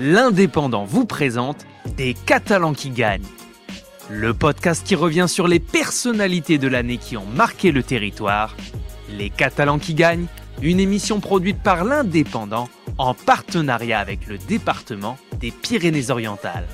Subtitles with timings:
[0.00, 1.66] l'Indépendant vous présente
[1.98, 3.26] Des Catalans qui gagnent.
[4.08, 8.56] Le podcast qui revient sur les personnalités de l'année qui ont marqué le territoire.
[9.10, 10.24] Les Catalans qui gagnent,
[10.62, 16.66] une émission produite par l'Indépendant en partenariat avec le département des Pyrénées-Orientales.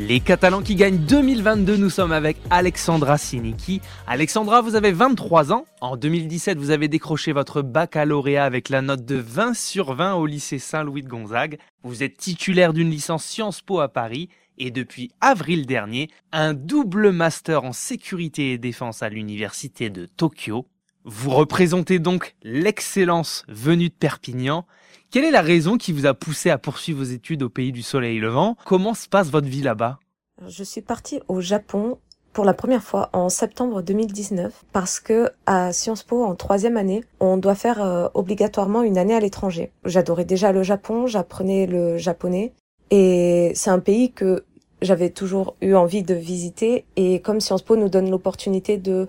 [0.00, 3.80] Les Catalans qui gagnent 2022, nous sommes avec Alexandra Siniki.
[4.06, 5.64] Alexandra, vous avez 23 ans.
[5.80, 10.26] En 2017, vous avez décroché votre baccalauréat avec la note de 20 sur 20 au
[10.26, 11.58] lycée Saint-Louis de Gonzague.
[11.82, 17.10] Vous êtes titulaire d'une licence Sciences Po à Paris et depuis avril dernier, un double
[17.10, 20.68] master en sécurité et défense à l'université de Tokyo.
[21.04, 24.66] Vous représentez donc l'excellence venue de Perpignan.
[25.10, 27.82] Quelle est la raison qui vous a poussé à poursuivre vos études au pays du
[27.82, 29.98] soleil levant Comment se passe votre vie là-bas?
[30.46, 31.98] Je suis partie au Japon
[32.32, 37.02] pour la première fois en septembre 2019 parce que à Sciences Po en troisième année,
[37.20, 39.72] on doit faire euh, obligatoirement une année à l'étranger.
[39.84, 42.52] J'adorais déjà le Japon, j'apprenais le japonais
[42.90, 44.44] et c'est un pays que
[44.82, 49.08] j'avais toujours eu envie de visiter et comme Sciences Po nous donne l'opportunité de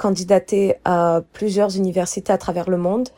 [0.00, 3.10] candidater à plusieurs universités à travers le monde,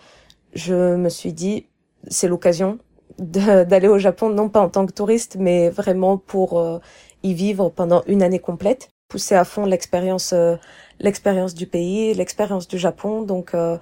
[0.53, 1.67] je me suis dit
[2.09, 2.79] c'est l'occasion
[3.19, 6.81] d'aller au Japon, non pas en tant que touriste, mais vraiment pour euh,
[7.23, 10.57] y vivre pendant une année complète, pousser à fond l'expérience, euh,
[10.99, 13.23] l'expérience du pays, l'expérience du Japon.
[13.23, 13.79] Donc, euh,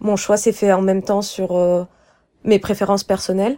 [0.00, 1.48] mon choix s'est fait en même temps sur
[2.44, 3.56] mes préférences personnelles,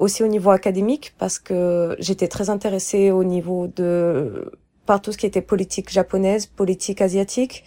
[0.00, 4.50] aussi au niveau académique, parce que j'étais très intéressée au niveau de
[4.86, 7.64] par tout ce qui était politique japonaise, politique asiatique,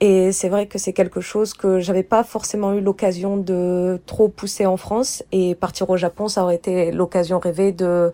[0.00, 4.28] et c'est vrai que c'est quelque chose que j'avais pas forcément eu l'occasion de trop
[4.28, 8.12] pousser en France et partir au Japon, ça aurait été l'occasion rêvée de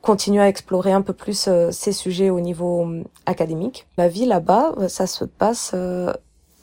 [0.00, 3.86] continuer à explorer un peu plus euh, ces sujets au niveau euh, académique.
[3.98, 5.74] Ma vie là-bas, euh, ça se passe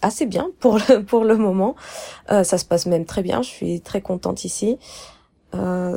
[0.02, 1.76] assez bien pour le, pour le moment.
[2.28, 3.44] ça se passe même très bien.
[3.44, 4.80] Je suis très contente ici.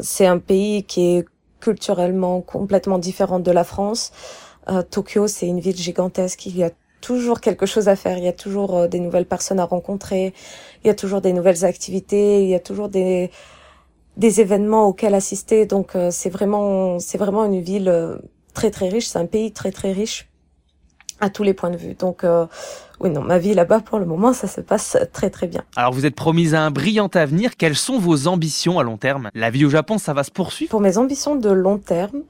[0.02, 1.24] c'est un pays qui est
[1.60, 4.12] culturellement complètement différent de la France.
[4.90, 6.46] Tokyo, c'est une ville gigantesque.
[6.46, 6.70] Il y a
[7.00, 8.18] toujours quelque chose à faire.
[8.18, 10.34] Il y a toujours euh, des nouvelles personnes à rencontrer.
[10.82, 12.42] Il y a toujours des nouvelles activités.
[12.42, 13.30] Il y a toujours des
[14.16, 15.64] des événements auxquels assister.
[15.64, 18.16] Donc euh, c'est vraiment c'est vraiment une ville euh,
[18.52, 19.06] très très riche.
[19.06, 20.28] C'est un pays très très riche
[21.20, 21.94] à tous les points de vue.
[21.94, 22.24] Donc
[23.00, 25.64] oui non, ma vie là-bas pour le moment ça se passe très très bien.
[25.74, 27.56] Alors vous êtes promise à un brillant avenir.
[27.56, 29.30] Quelles sont vos ambitions à long terme?
[29.34, 30.70] La vie au Japon, ça va se poursuivre?
[30.70, 32.22] Pour mes ambitions de long terme,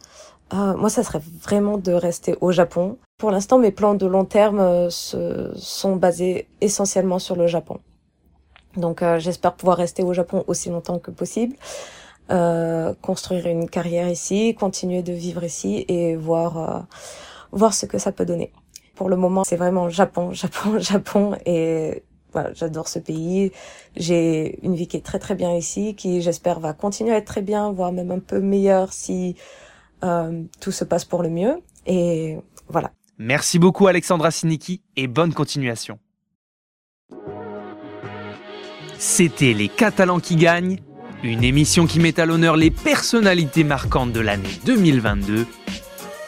[0.53, 2.97] euh, moi, ça serait vraiment de rester au Japon.
[3.19, 7.81] Pour l'instant, mes plans de long terme euh, se, sont basés essentiellement sur le Japon.
[8.77, 11.57] Donc, euh, j'espère pouvoir rester au Japon aussi longtemps que possible,
[13.01, 16.87] construire une carrière ici, continuer de vivre ici et voir
[17.53, 18.53] voir ce que ça peut donner.
[18.95, 23.53] Pour le moment, c'est vraiment Japon, Japon, Japon et voilà, j'adore ce pays.
[23.97, 27.27] J'ai une vie qui est très très bien ici, qui j'espère va continuer à être
[27.27, 29.37] très bien, voire même un peu meilleure si
[30.05, 31.57] euh, tout se passe pour le mieux.
[31.87, 32.37] Et
[32.69, 32.93] voilà.
[33.19, 35.99] Merci beaucoup Alexandra Siniki et bonne continuation.
[38.99, 40.79] C'était Les Catalans qui gagnent,
[41.23, 45.47] une émission qui met à l'honneur les personnalités marquantes de l'année 2022.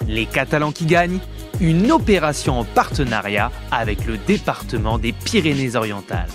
[0.06, 1.18] Les Catalans qui gagnent,
[1.60, 6.30] une opération en partenariat avec le département des Pyrénées-Orientales.